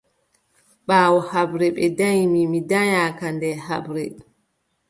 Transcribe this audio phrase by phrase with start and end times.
[0.87, 4.03] Ɓaawo haɓre ɓe danyi mi, mi danyaaka nder haɓre.